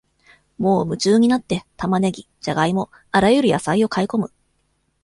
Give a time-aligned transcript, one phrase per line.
[0.57, 4.31] もう夢中になって、玉ねぎ、じゃがいも、あらゆる野菜を買い込む。